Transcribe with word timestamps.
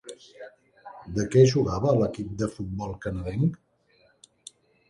De 1.17 1.25
què 1.35 1.43
jugava 1.51 1.91
a 1.91 1.95
l'equip 1.99 2.33
de 2.41 2.49
futbol 2.57 2.97
canadenc? 3.07 3.61